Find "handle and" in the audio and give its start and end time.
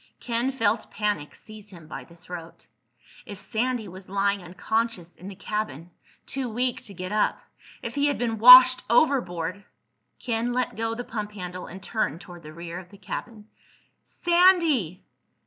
11.33-11.83